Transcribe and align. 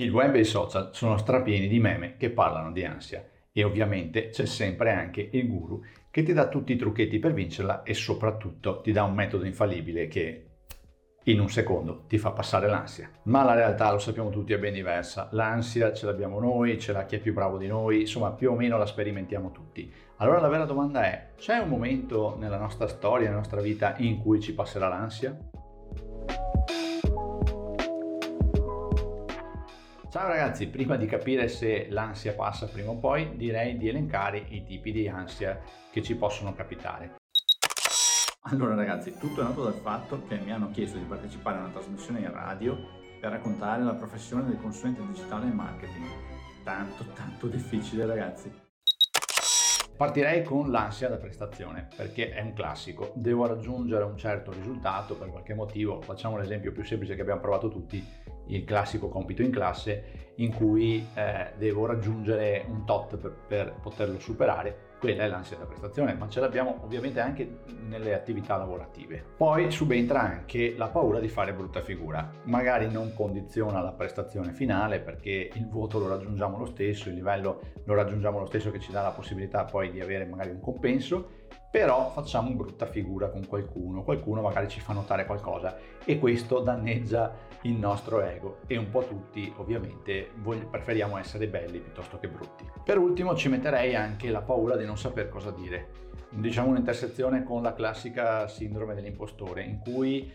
Il 0.00 0.10
web 0.10 0.34
e 0.34 0.40
i 0.40 0.44
social 0.44 0.94
sono 0.94 1.18
strapieni 1.18 1.68
di 1.68 1.78
meme 1.78 2.16
che 2.16 2.30
parlano 2.30 2.72
di 2.72 2.86
ansia 2.86 3.22
e 3.52 3.64
ovviamente 3.64 4.30
c'è 4.30 4.46
sempre 4.46 4.92
anche 4.92 5.28
il 5.30 5.46
guru 5.46 5.82
che 6.10 6.22
ti 6.22 6.32
dà 6.32 6.48
tutti 6.48 6.72
i 6.72 6.76
trucchetti 6.76 7.18
per 7.18 7.34
vincerla 7.34 7.82
e 7.82 7.92
soprattutto 7.92 8.80
ti 8.80 8.92
dà 8.92 9.02
un 9.02 9.12
metodo 9.12 9.44
infallibile 9.44 10.08
che 10.08 10.46
in 11.24 11.38
un 11.38 11.50
secondo 11.50 12.06
ti 12.08 12.16
fa 12.16 12.30
passare 12.30 12.66
l'ansia. 12.66 13.10
Ma 13.24 13.42
la 13.42 13.52
realtà, 13.52 13.92
lo 13.92 13.98
sappiamo 13.98 14.30
tutti, 14.30 14.54
è 14.54 14.58
ben 14.58 14.72
diversa. 14.72 15.28
L'ansia 15.32 15.92
ce 15.92 16.06
l'abbiamo 16.06 16.40
noi, 16.40 16.80
ce 16.80 16.92
l'ha 16.92 17.04
chi 17.04 17.16
è 17.16 17.20
più 17.20 17.34
bravo 17.34 17.58
di 17.58 17.66
noi, 17.66 18.00
insomma 18.00 18.32
più 18.32 18.52
o 18.52 18.56
meno 18.56 18.78
la 18.78 18.86
sperimentiamo 18.86 19.52
tutti. 19.52 19.92
Allora 20.16 20.40
la 20.40 20.48
vera 20.48 20.64
domanda 20.64 21.04
è, 21.04 21.32
c'è 21.36 21.58
un 21.58 21.68
momento 21.68 22.38
nella 22.38 22.56
nostra 22.56 22.88
storia, 22.88 23.26
nella 23.26 23.40
nostra 23.40 23.60
vita, 23.60 23.96
in 23.98 24.18
cui 24.22 24.40
ci 24.40 24.54
passerà 24.54 24.88
l'ansia? 24.88 25.36
Ciao 30.10 30.26
ragazzi, 30.26 30.66
prima 30.66 30.96
di 30.96 31.06
capire 31.06 31.46
se 31.46 31.86
l'ansia 31.88 32.34
passa 32.34 32.66
prima 32.66 32.90
o 32.90 32.96
poi, 32.96 33.36
direi 33.36 33.78
di 33.78 33.88
elencare 33.88 34.44
i 34.48 34.64
tipi 34.64 34.90
di 34.90 35.06
ansia 35.06 35.60
che 35.88 36.02
ci 36.02 36.16
possono 36.16 36.52
capitare. 36.52 37.18
Allora 38.50 38.74
ragazzi, 38.74 39.16
tutto 39.16 39.40
è 39.40 39.44
nato 39.44 39.62
dal 39.62 39.74
fatto 39.74 40.26
che 40.26 40.36
mi 40.38 40.50
hanno 40.50 40.72
chiesto 40.72 40.98
di 40.98 41.04
partecipare 41.04 41.58
a 41.58 41.60
una 41.60 41.70
trasmissione 41.70 42.18
in 42.18 42.32
radio 42.32 42.76
per 43.20 43.30
raccontare 43.30 43.84
la 43.84 43.94
professione 43.94 44.46
del 44.46 44.60
consulente 44.60 45.00
digitale 45.06 45.46
e 45.46 45.52
marketing. 45.52 46.06
Tanto, 46.64 47.04
tanto 47.14 47.46
difficile 47.46 48.04
ragazzi. 48.04 48.52
Partirei 49.96 50.42
con 50.42 50.72
l'ansia 50.72 51.08
da 51.08 51.18
prestazione, 51.18 51.86
perché 51.94 52.30
è 52.30 52.40
un 52.40 52.52
classico. 52.52 53.12
Devo 53.14 53.46
raggiungere 53.46 54.02
un 54.02 54.16
certo 54.16 54.50
risultato 54.50 55.14
per 55.14 55.28
qualche 55.28 55.54
motivo. 55.54 56.00
Facciamo 56.00 56.36
l'esempio 56.36 56.72
più 56.72 56.82
semplice 56.82 57.14
che 57.14 57.20
abbiamo 57.20 57.40
provato 57.40 57.68
tutti, 57.68 58.04
il 58.54 58.64
classico 58.64 59.08
compito 59.08 59.42
in 59.42 59.50
classe 59.50 60.32
in 60.36 60.52
cui 60.54 61.06
eh, 61.14 61.52
devo 61.56 61.86
raggiungere 61.86 62.64
un 62.68 62.84
tot 62.84 63.16
per, 63.16 63.34
per 63.46 63.74
poterlo 63.80 64.18
superare 64.18 64.88
quella 65.00 65.24
è 65.24 65.28
l'ansia 65.28 65.56
da 65.56 65.64
prestazione, 65.64 66.12
ma 66.12 66.28
ce 66.28 66.40
l'abbiamo 66.40 66.78
ovviamente 66.82 67.20
anche 67.20 67.60
nelle 67.88 68.12
attività 68.12 68.58
lavorative. 68.58 69.24
Poi 69.34 69.70
subentra 69.70 70.20
anche 70.20 70.74
la 70.76 70.88
paura 70.88 71.18
di 71.20 71.28
fare 71.28 71.54
brutta 71.54 71.80
figura. 71.80 72.30
Magari 72.44 72.90
non 72.90 73.14
condiziona 73.14 73.80
la 73.80 73.92
prestazione 73.92 74.52
finale 74.52 75.00
perché 75.00 75.50
il 75.54 75.66
voto 75.68 75.98
lo 75.98 76.06
raggiungiamo 76.06 76.58
lo 76.58 76.66
stesso, 76.66 77.08
il 77.08 77.14
livello 77.14 77.60
lo 77.82 77.94
raggiungiamo 77.94 78.40
lo 78.40 78.44
stesso 78.44 78.70
che 78.70 78.78
ci 78.78 78.92
dà 78.92 79.00
la 79.00 79.12
possibilità 79.12 79.64
poi 79.64 79.90
di 79.90 80.02
avere 80.02 80.26
magari 80.26 80.50
un 80.50 80.60
compenso, 80.60 81.30
però 81.70 82.10
facciamo 82.10 82.50
brutta 82.50 82.86
figura 82.86 83.28
con 83.28 83.46
qualcuno, 83.46 84.02
qualcuno 84.02 84.42
magari 84.42 84.68
ci 84.68 84.80
fa 84.80 84.92
notare 84.92 85.24
qualcosa 85.24 85.76
e 86.04 86.18
questo 86.18 86.60
danneggia 86.60 87.48
il 87.62 87.74
nostro 87.74 88.22
ego 88.22 88.58
e 88.66 88.76
un 88.76 88.90
po' 88.90 89.04
tutti 89.04 89.52
ovviamente 89.56 90.30
preferiamo 90.70 91.18
essere 91.18 91.46
belli 91.46 91.78
piuttosto 91.78 92.18
che 92.18 92.28
brutti. 92.28 92.64
Per 92.82 92.98
ultimo 92.98 93.36
ci 93.36 93.48
metterei 93.48 93.94
anche 93.94 94.30
la 94.30 94.42
paura 94.42 94.76
di 94.76 94.84
non 94.84 94.96
saper 94.96 95.28
cosa 95.28 95.50
dire, 95.50 95.88
diciamo 96.30 96.70
un'intersezione 96.70 97.42
con 97.44 97.62
la 97.62 97.74
classica 97.74 98.48
sindrome 98.48 98.94
dell'impostore 98.94 99.62
in 99.62 99.78
cui 99.78 100.32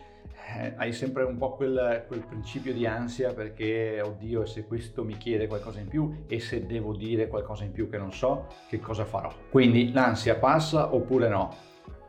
eh, 0.58 0.74
hai 0.76 0.92
sempre 0.92 1.22
un 1.24 1.36
po' 1.36 1.54
quel, 1.54 2.04
quel, 2.06 2.24
principio 2.26 2.72
di 2.72 2.86
ansia 2.86 3.32
perché, 3.32 4.00
oddio, 4.02 4.46
se 4.46 4.66
questo 4.66 5.04
mi 5.04 5.16
chiede 5.16 5.46
qualcosa 5.46 5.80
in 5.80 5.88
più 5.88 6.24
e 6.26 6.40
se 6.40 6.66
devo 6.66 6.94
dire 6.94 7.28
qualcosa 7.28 7.64
in 7.64 7.72
più 7.72 7.88
che 7.88 7.98
non 7.98 8.12
so, 8.12 8.46
che 8.68 8.78
cosa 8.78 9.04
farò? 9.04 9.32
Quindi 9.50 9.92
l'ansia 9.92 10.36
passa 10.36 10.94
oppure 10.94 11.28
no? 11.28 11.54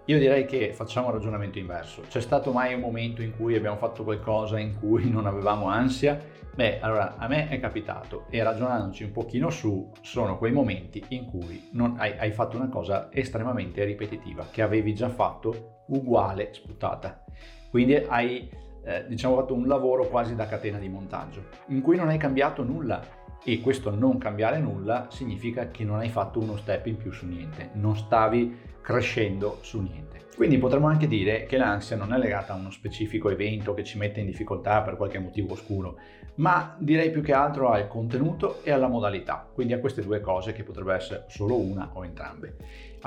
Io 0.05 0.19
direi 0.19 0.45
che 0.45 0.71
facciamo 0.71 1.07
un 1.07 1.13
ragionamento 1.13 1.59
inverso. 1.59 2.03
C'è 2.07 2.21
stato 2.21 2.53
mai 2.53 2.73
un 2.73 2.79
momento 2.79 3.21
in 3.21 3.35
cui 3.35 3.55
abbiamo 3.55 3.75
fatto 3.75 4.05
qualcosa 4.05 4.57
in 4.57 4.79
cui 4.79 5.09
non 5.09 5.25
avevamo 5.25 5.67
ansia? 5.67 6.17
Beh, 6.57 6.79
allora 6.79 7.17
a 7.17 7.27
me 7.27 7.49
è 7.49 7.59
capitato 7.59 8.25
e 8.29 8.41
ragionandoci 8.41 9.03
un 9.03 9.11
pochino 9.11 9.49
su, 9.51 9.91
sono 10.01 10.37
quei 10.37 10.51
momenti 10.51 11.03
in 11.09 11.25
cui 11.25 11.69
hai, 11.97 12.17
hai 12.17 12.31
fatto 12.31 12.55
una 12.55 12.67
cosa 12.67 13.09
estremamente 13.11 13.83
ripetitiva 13.83 14.47
che 14.49 14.61
avevi 14.61 14.95
già 14.95 15.09
fatto 15.09 15.83
uguale 15.89 16.53
sputata. 16.53 17.25
Quindi 17.69 17.95
hai 17.95 18.49
eh, 18.83 19.05
diciamo 19.07 19.35
fatto 19.35 19.53
un 19.53 19.67
lavoro 19.67 20.07
quasi 20.07 20.35
da 20.35 20.47
catena 20.47 20.77
di 20.77 20.87
montaggio 20.87 21.43
in 21.67 21.81
cui 21.81 21.97
non 21.97 22.07
hai 22.07 22.17
cambiato 22.17 22.63
nulla 22.63 23.03
e 23.43 23.61
questo 23.61 23.93
non 23.93 24.17
cambiare 24.17 24.59
nulla 24.59 25.07
significa 25.09 25.69
che 25.69 25.83
non 25.83 25.99
hai 25.99 26.09
fatto 26.09 26.39
uno 26.39 26.57
step 26.57 26.85
in 26.87 26.97
più 26.97 27.11
su 27.11 27.25
niente, 27.25 27.69
non 27.73 27.95
stavi 27.95 28.57
crescendo 28.81 29.59
su 29.61 29.81
niente. 29.81 30.25
Quindi 30.35 30.57
potremmo 30.57 30.87
anche 30.87 31.07
dire 31.07 31.45
che 31.45 31.57
l'ansia 31.57 31.95
non 31.95 32.13
è 32.13 32.17
legata 32.17 32.53
a 32.53 32.57
uno 32.57 32.69
specifico 32.69 33.29
evento 33.29 33.73
che 33.73 33.83
ci 33.83 33.97
mette 33.97 34.19
in 34.19 34.27
difficoltà 34.27 34.81
per 34.81 34.95
qualche 34.95 35.17
motivo 35.17 35.53
oscuro, 35.53 35.97
ma 36.35 36.75
direi 36.77 37.09
più 37.09 37.21
che 37.21 37.33
altro 37.33 37.69
al 37.69 37.87
contenuto 37.87 38.63
e 38.63 38.71
alla 38.71 38.87
modalità, 38.87 39.49
quindi 39.51 39.73
a 39.73 39.79
queste 39.79 40.03
due 40.03 40.21
cose 40.21 40.53
che 40.53 40.63
potrebbe 40.63 40.93
essere 40.93 41.25
solo 41.27 41.57
una 41.57 41.89
o 41.93 42.05
entrambe. 42.05 42.55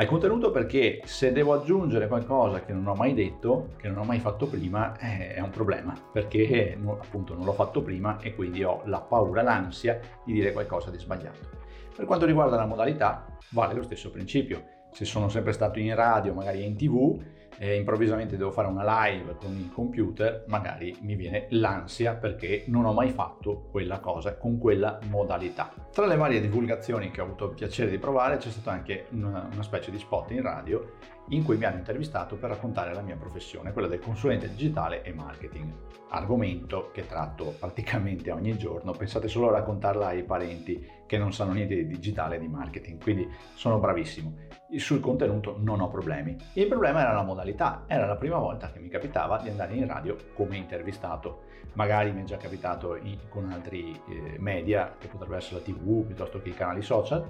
Al 0.00 0.06
contenuto 0.06 0.50
perché 0.50 1.02
se 1.04 1.30
devo 1.30 1.52
aggiungere 1.52 2.08
qualcosa 2.08 2.64
che 2.64 2.72
non 2.72 2.86
ho 2.86 2.94
mai 2.94 3.12
detto, 3.12 3.74
che 3.76 3.86
non 3.88 3.98
ho 3.98 4.04
mai 4.04 4.18
fatto 4.18 4.46
prima, 4.46 4.98
eh, 4.98 5.34
è 5.34 5.40
un 5.40 5.50
problema, 5.50 5.94
perché 6.10 6.74
appunto 6.98 7.34
non 7.34 7.44
l'ho 7.44 7.52
fatto 7.52 7.82
prima 7.82 8.18
e 8.18 8.34
quindi 8.34 8.64
ho 8.64 8.80
la 8.86 9.02
paura, 9.02 9.42
l'ansia 9.42 10.00
di 10.24 10.32
dire 10.32 10.54
qualcosa 10.54 10.88
di 10.88 10.98
sbagliato. 10.98 11.40
Per 11.94 12.06
quanto 12.06 12.24
riguarda 12.24 12.56
la 12.56 12.64
modalità, 12.64 13.26
vale 13.50 13.74
lo 13.74 13.82
stesso 13.82 14.10
principio 14.10 14.64
se 14.90 15.04
sono 15.04 15.28
sempre 15.28 15.52
stato 15.52 15.78
in 15.78 15.94
radio, 15.94 16.32
magari 16.32 16.64
in 16.64 16.76
tv, 16.76 17.22
e 17.62 17.76
improvvisamente 17.76 18.38
devo 18.38 18.50
fare 18.50 18.68
una 18.68 19.04
live 19.04 19.36
con 19.36 19.54
il 19.54 19.70
computer, 19.70 20.44
magari 20.46 20.96
mi 21.02 21.14
viene 21.14 21.44
l'ansia 21.50 22.14
perché 22.14 22.64
non 22.68 22.86
ho 22.86 22.94
mai 22.94 23.10
fatto 23.10 23.68
quella 23.70 24.00
cosa 24.00 24.38
con 24.38 24.56
quella 24.56 24.98
modalità. 25.10 25.70
Tra 25.92 26.06
le 26.06 26.16
varie 26.16 26.40
divulgazioni 26.40 27.10
che 27.10 27.20
ho 27.20 27.24
avuto 27.24 27.50
il 27.50 27.54
piacere 27.54 27.90
di 27.90 27.98
provare 27.98 28.38
c'è 28.38 28.48
stato 28.48 28.70
anche 28.70 29.08
una, 29.10 29.46
una 29.52 29.62
specie 29.62 29.90
di 29.90 29.98
spot 29.98 30.30
in 30.30 30.40
radio 30.40 30.92
in 31.30 31.44
cui 31.44 31.56
mi 31.56 31.64
hanno 31.64 31.76
intervistato 31.76 32.36
per 32.36 32.50
raccontare 32.50 32.94
la 32.94 33.02
mia 33.02 33.16
professione, 33.16 33.72
quella 33.72 33.88
del 33.88 34.00
consulente 34.00 34.48
digitale 34.48 35.02
e 35.02 35.12
marketing, 35.12 35.72
argomento 36.08 36.90
che 36.92 37.06
tratto 37.06 37.54
praticamente 37.58 38.30
ogni 38.30 38.56
giorno. 38.56 38.92
Pensate 38.92 39.28
solo 39.28 39.48
a 39.48 39.52
raccontarla 39.52 40.06
ai 40.06 40.24
parenti 40.24 40.84
che 41.06 41.18
non 41.18 41.32
sanno 41.32 41.52
niente 41.52 41.74
di 41.74 41.86
digitale 41.86 42.36
e 42.36 42.40
di 42.40 42.48
marketing, 42.48 43.00
quindi 43.02 43.28
sono 43.54 43.78
bravissimo. 43.78 44.48
Sul 44.76 45.00
contenuto 45.00 45.56
non 45.58 45.80
ho 45.80 45.88
problemi. 45.88 46.36
Il 46.54 46.68
problema 46.68 47.00
era 47.00 47.12
la 47.12 47.22
modalità, 47.22 47.49
era 47.86 48.06
la 48.06 48.16
prima 48.16 48.38
volta 48.38 48.70
che 48.70 48.78
mi 48.78 48.88
capitava 48.88 49.38
di 49.38 49.48
andare 49.48 49.74
in 49.74 49.86
radio 49.86 50.16
come 50.34 50.56
intervistato. 50.56 51.44
Magari 51.74 52.12
mi 52.12 52.22
è 52.22 52.24
già 52.24 52.36
capitato 52.36 52.96
in, 52.96 53.18
con 53.28 53.50
altri 53.50 53.92
eh, 54.08 54.36
media, 54.38 54.96
che 54.98 55.06
potrebbe 55.06 55.36
essere 55.36 55.56
la 55.56 55.62
tv 55.62 56.04
piuttosto 56.04 56.40
che 56.42 56.48
i 56.48 56.54
canali 56.54 56.82
social, 56.82 57.24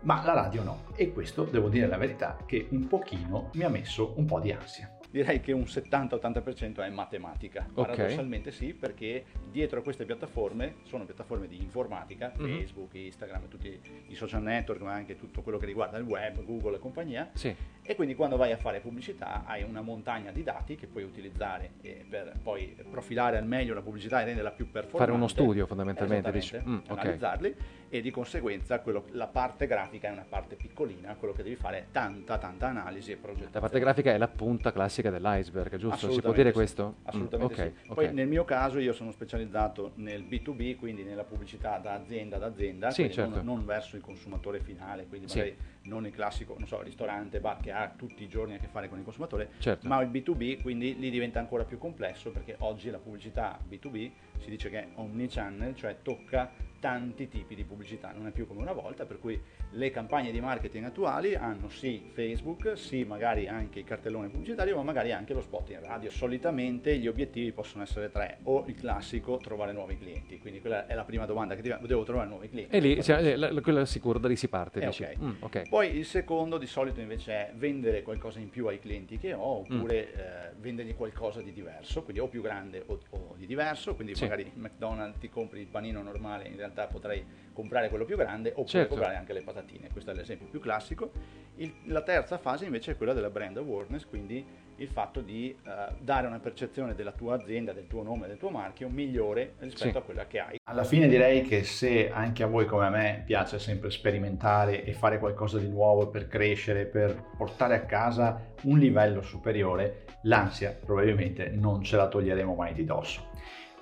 ma 0.00 0.22
la 0.24 0.32
radio 0.32 0.62
no. 0.62 0.82
E 0.94 1.12
questo, 1.12 1.44
devo 1.44 1.68
dire 1.68 1.86
la 1.86 1.98
verità, 1.98 2.36
che 2.46 2.68
un 2.70 2.86
pochino 2.86 3.50
mi 3.54 3.62
ha 3.62 3.68
messo 3.68 4.14
un 4.16 4.24
po' 4.24 4.40
di 4.40 4.52
ansia 4.52 4.94
direi 5.14 5.40
che 5.40 5.52
un 5.52 5.62
70-80% 5.62 6.82
è 6.82 6.90
matematica. 6.90 7.64
Paradossalmente 7.72 8.48
okay. 8.48 8.60
sì, 8.60 8.74
perché 8.74 9.24
dietro 9.48 9.78
a 9.78 9.82
queste 9.84 10.04
piattaforme 10.04 10.78
sono 10.82 11.04
piattaforme 11.04 11.46
di 11.46 11.62
informatica, 11.62 12.32
mm-hmm. 12.36 12.56
Facebook, 12.56 12.94
Instagram, 12.94 13.46
tutti 13.46 13.80
i 14.08 14.14
social 14.16 14.42
network, 14.42 14.80
ma 14.80 14.92
anche 14.92 15.14
tutto 15.14 15.42
quello 15.42 15.58
che 15.58 15.66
riguarda 15.66 15.98
il 15.98 16.04
web, 16.04 16.44
Google 16.44 16.76
e 16.76 16.78
compagnia. 16.80 17.30
Sì. 17.32 17.54
E 17.86 17.96
quindi 17.96 18.14
quando 18.14 18.38
vai 18.38 18.50
a 18.50 18.56
fare 18.56 18.80
pubblicità 18.80 19.42
hai 19.44 19.62
una 19.62 19.82
montagna 19.82 20.30
di 20.30 20.42
dati 20.42 20.74
che 20.74 20.86
puoi 20.86 21.02
utilizzare 21.02 21.70
per 22.08 22.32
poi 22.42 22.74
profilare 22.90 23.36
al 23.36 23.44
meglio 23.44 23.74
la 23.74 23.82
pubblicità 23.82 24.22
e 24.22 24.24
renderla 24.24 24.52
più 24.52 24.70
performante. 24.70 25.04
Fare 25.04 25.12
uno 25.12 25.28
studio 25.28 25.66
fondamentalmente, 25.66 26.32
dici. 26.32 26.58
Mm, 26.66 26.78
analizzarli 26.86 27.48
okay. 27.48 27.62
e 27.90 28.00
di 28.00 28.10
conseguenza 28.10 28.80
quello, 28.80 29.04
la 29.10 29.26
parte 29.26 29.66
grafica 29.66 30.08
è 30.08 30.12
una 30.12 30.24
parte 30.26 30.54
piccolina, 30.54 31.14
quello 31.16 31.34
che 31.34 31.42
devi 31.42 31.56
fare 31.56 31.78
è 31.78 31.84
tanta 31.92 32.38
tanta 32.38 32.68
analisi 32.68 33.12
e 33.12 33.16
progettazione. 33.16 33.52
La 33.52 33.60
parte 33.60 33.78
grafica 33.80 34.14
è 34.14 34.16
la 34.16 34.28
punta 34.28 34.72
classica 34.72 35.10
dell'iceberg, 35.10 35.76
giusto? 35.76 36.10
Si 36.10 36.22
può 36.22 36.32
dire 36.32 36.48
sì. 36.48 36.54
questo? 36.54 36.94
Assolutamente 37.02 37.54
mm, 37.54 37.58
okay, 37.58 37.74
sì. 37.82 37.88
Poi 37.88 38.04
okay. 38.04 38.16
nel 38.16 38.28
mio 38.28 38.44
caso 38.44 38.78
io 38.78 38.94
sono 38.94 39.10
specializzato 39.10 39.92
nel 39.96 40.22
B2B, 40.22 40.76
quindi 40.76 41.02
nella 41.02 41.24
pubblicità 41.24 41.76
da 41.76 41.92
azienda 41.92 42.36
ad 42.36 42.44
azienda, 42.44 42.90
sì, 42.90 43.12
certo. 43.12 43.36
non, 43.36 43.44
non, 43.44 43.66
verso 43.66 43.96
il 43.96 44.02
consumatore 44.02 44.60
finale, 44.60 45.06
quindi 45.06 45.26
magari 45.26 45.54
non 45.82 46.06
il 46.06 46.12
classico, 46.12 46.54
non 46.56 46.66
so, 46.66 46.80
ristorante, 46.80 47.40
bar 47.40 47.60
che 47.60 47.72
ha 47.74 47.92
tutti 47.94 48.22
i 48.22 48.28
giorni 48.28 48.54
a 48.54 48.58
che 48.58 48.68
fare 48.68 48.88
con 48.88 48.98
il 48.98 49.04
consumatore, 49.04 49.50
certo. 49.58 49.86
ma 49.88 50.00
il 50.00 50.08
B2B 50.08 50.62
quindi 50.62 50.98
lì 50.98 51.10
diventa 51.10 51.38
ancora 51.38 51.64
più 51.64 51.78
complesso 51.78 52.30
perché 52.30 52.56
oggi 52.60 52.90
la 52.90 52.98
pubblicità 52.98 53.58
B2B 53.68 54.10
si 54.38 54.50
dice 54.50 54.70
che 54.70 54.80
è 54.80 54.88
omnichannel, 54.94 55.74
cioè 55.74 55.98
tocca 56.02 56.50
tanti 56.84 57.28
tipi 57.28 57.54
di 57.54 57.64
pubblicità, 57.64 58.12
non 58.14 58.26
è 58.26 58.30
più 58.30 58.46
come 58.46 58.60
una 58.60 58.74
volta, 58.74 59.06
per 59.06 59.18
cui 59.18 59.40
le 59.70 59.90
campagne 59.90 60.30
di 60.30 60.38
marketing 60.38 60.84
attuali 60.84 61.34
hanno 61.34 61.70
sì 61.70 62.10
Facebook, 62.12 62.76
sì 62.76 63.04
magari 63.04 63.48
anche 63.48 63.78
il 63.78 63.86
cartellone 63.86 64.28
pubblicitario, 64.28 64.76
ma 64.76 64.82
magari 64.82 65.10
anche 65.10 65.32
lo 65.32 65.40
spot 65.40 65.70
in 65.70 65.80
radio. 65.80 66.10
Solitamente 66.10 66.98
gli 66.98 67.08
obiettivi 67.08 67.52
possono 67.52 67.84
essere 67.84 68.10
tre, 68.10 68.40
o 68.42 68.64
il 68.66 68.74
classico 68.74 69.38
trovare 69.38 69.72
nuovi 69.72 69.96
clienti, 69.96 70.38
quindi 70.38 70.60
quella 70.60 70.86
è 70.86 70.94
la 70.94 71.04
prima 71.04 71.24
domanda 71.24 71.54
che 71.56 71.62
ti 71.62 71.74
devo 71.86 72.02
trovare 72.02 72.28
nuovi 72.28 72.50
clienti. 72.50 72.76
E 72.76 72.80
lì, 72.80 73.02
cioè, 73.02 73.34
la, 73.34 73.58
quella 73.62 73.86
sicuro, 73.86 74.18
da 74.18 74.28
lì 74.28 74.36
si 74.36 74.48
parte. 74.48 74.80
Eh, 74.80 74.88
okay. 74.88 75.16
Mm, 75.18 75.30
okay. 75.38 75.66
Poi 75.66 75.96
il 75.96 76.04
secondo 76.04 76.58
di 76.58 76.66
solito 76.66 77.00
invece 77.00 77.32
è 77.32 77.52
vendere 77.54 78.02
qualcosa 78.02 78.40
in 78.40 78.50
più 78.50 78.66
ai 78.66 78.78
clienti 78.78 79.16
che 79.16 79.32
ho, 79.32 79.60
oppure 79.60 80.12
mm. 80.14 80.18
eh, 80.18 80.52
vendergli 80.58 80.94
qualcosa 80.94 81.40
di 81.40 81.54
diverso, 81.54 82.02
quindi 82.02 82.20
o 82.20 82.28
più 82.28 82.42
grande 82.42 82.82
o, 82.84 83.00
o 83.08 83.34
di 83.38 83.46
diverso, 83.46 83.94
quindi 83.94 84.14
sì. 84.14 84.24
magari 84.24 84.52
McDonald's 84.54 85.18
ti 85.18 85.30
compri 85.30 85.60
il 85.60 85.68
panino 85.68 86.02
normale, 86.02 86.46
in 86.46 86.56
realtà 86.56 86.73
potrai 86.90 87.24
comprare 87.52 87.88
quello 87.88 88.04
più 88.04 88.16
grande 88.16 88.50
oppure 88.50 88.68
certo. 88.68 88.88
comprare 88.94 89.16
anche 89.16 89.32
le 89.32 89.42
patatine, 89.42 89.88
questo 89.90 90.10
è 90.10 90.14
l'esempio 90.14 90.48
più 90.48 90.60
classico. 90.60 91.10
Il, 91.56 91.72
la 91.86 92.02
terza 92.02 92.36
fase 92.36 92.64
invece 92.64 92.92
è 92.92 92.96
quella 92.96 93.12
della 93.12 93.30
brand 93.30 93.56
awareness, 93.56 94.04
quindi 94.04 94.44
il 94.76 94.88
fatto 94.88 95.20
di 95.20 95.56
uh, 95.64 95.94
dare 96.00 96.26
una 96.26 96.40
percezione 96.40 96.94
della 96.94 97.12
tua 97.12 97.36
azienda, 97.36 97.72
del 97.72 97.86
tuo 97.86 98.02
nome, 98.02 98.26
del 98.26 98.38
tuo 98.38 98.50
marchio 98.50 98.88
migliore 98.88 99.54
rispetto 99.58 99.90
sì. 99.90 99.96
a 99.96 100.00
quella 100.00 100.26
che 100.26 100.40
hai. 100.40 100.56
Alla 100.64 100.84
fine 100.84 101.06
direi 101.06 101.42
che 101.42 101.62
se 101.62 102.10
anche 102.10 102.42
a 102.42 102.46
voi 102.46 102.66
come 102.66 102.86
a 102.86 102.90
me 102.90 103.22
piace 103.24 103.58
sempre 103.58 103.90
sperimentare 103.90 104.84
e 104.84 104.92
fare 104.92 105.18
qualcosa 105.18 105.58
di 105.58 105.68
nuovo 105.68 106.08
per 106.08 106.26
crescere, 106.26 106.86
per 106.86 107.30
portare 107.36 107.76
a 107.76 107.84
casa 107.84 108.52
un 108.62 108.78
livello 108.78 109.22
superiore, 109.22 110.04
l'ansia 110.22 110.76
probabilmente 110.84 111.50
non 111.50 111.82
ce 111.82 111.96
la 111.96 112.08
toglieremo 112.08 112.54
mai 112.54 112.74
di 112.74 112.84
dosso. 112.84 113.30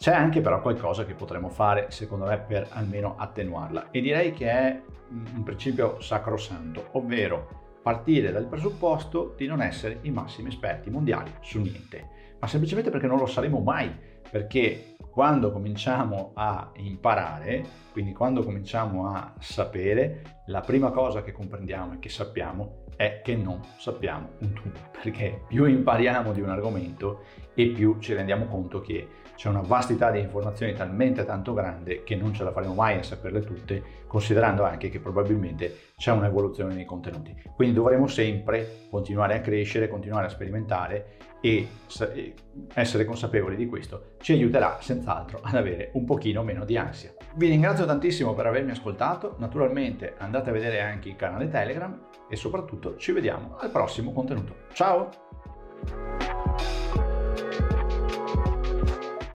C'è 0.03 0.13
anche 0.13 0.41
però 0.41 0.61
qualcosa 0.61 1.05
che 1.05 1.15
potremmo 1.15 1.49
fare, 1.49 1.93
secondo 1.93 2.25
me, 2.25 2.37
per 2.37 2.67
almeno 2.71 3.15
attenuarla. 3.17 3.93
E 3.93 4.01
direi 4.01 4.33
che 4.33 4.51
è 4.51 4.83
un 5.11 5.45
principio 5.45 6.01
sacrosanto, 6.01 6.89
ovvero 6.95 7.77
partire 7.81 8.33
dal 8.33 8.47
presupposto 8.47 9.33
di 9.37 9.47
non 9.47 9.63
essere 9.63 10.01
i 10.03 10.11
massimi 10.11 10.49
esperti 10.49 10.91
mondiali 10.91 11.33
su 11.41 11.61
niente, 11.61 12.35
ma 12.41 12.49
semplicemente 12.49 12.91
perché 12.91 13.07
non 13.07 13.17
lo 13.17 13.27
saremo 13.27 13.61
mai, 13.61 13.97
perché 14.29 14.97
quando 15.09 15.53
cominciamo 15.53 16.33
a 16.35 16.73
imparare, 16.79 17.65
quindi 17.93 18.13
quando 18.13 18.43
cominciamo 18.43 19.07
a 19.07 19.35
sapere, 19.39 20.41
la 20.47 20.63
prima 20.63 20.91
cosa 20.91 21.23
che 21.23 21.31
comprendiamo 21.31 21.93
e 21.93 21.99
che 22.01 22.09
sappiamo 22.09 22.82
è 22.97 23.21
che 23.23 23.37
non 23.37 23.61
sappiamo 23.79 24.31
un 24.39 24.53
tubo, 24.53 24.79
perché 25.01 25.43
più 25.49 25.65
impariamo 25.65 26.33
di 26.33 26.41
un 26.41 26.51
argomento 26.51 27.25
e 27.55 27.67
più 27.69 27.99
ci 27.99 28.15
rendiamo 28.15 28.47
conto 28.47 28.81
che 28.81 29.09
c'è 29.35 29.49
una 29.49 29.63
vastità 29.63 30.11
di 30.11 30.21
informazioni 30.21 30.73
talmente 30.73 31.25
tanto 31.25 31.53
grande 31.53 32.05
che 32.05 32.15
non 32.15 32.33
ce 32.33 32.45
la 32.45 32.53
faremo 32.53 32.75
mai 32.75 32.99
a 32.99 33.03
saperle 33.03 33.41
tutte, 33.41 33.83
considerando 34.07 34.65
anche 34.65 34.89
che 34.89 35.01
probabilmente 35.01 35.91
c'è 35.97 36.13
un'evoluzione 36.13 36.75
nei 36.75 36.85
contenuti. 36.85 37.35
Quindi 37.55 37.75
dovremo 37.75 38.07
sempre 38.07 38.87
continuare 38.91 39.35
a 39.35 39.41
crescere, 39.41 39.89
continuare 39.89 40.27
a 40.27 40.31
sperimentare 40.31 41.17
e 41.41 41.67
essere 42.75 43.05
consapevoli 43.05 43.57
di 43.57 43.67
questo 43.67 44.13
ci 44.21 44.33
aiuterà 44.33 44.79
senz'altro 44.81 45.41
ad 45.43 45.57
avere 45.57 45.91
un 45.95 46.05
pochino 46.05 46.45
meno 46.45 46.65
di 46.65 46.77
ansia. 46.77 47.13
Vi 47.35 47.49
ringrazio 47.49 47.85
tantissimo 47.85 48.35
per 48.35 48.47
avermi 48.47 48.71
ascoltato, 48.71 49.35
naturalmente 49.39 50.15
andate 50.19 50.51
a 50.51 50.53
vedere 50.53 50.81
anche 50.81 51.09
il 51.09 51.17
canale 51.17 51.49
Telegram 51.49 51.99
e 52.29 52.37
soprattutto 52.37 52.82
ci 52.97 53.13
vediamo 53.13 53.57
al 53.59 53.71
prossimo 53.71 54.13
contenuto. 54.13 54.55
Ciao! 54.73 56.32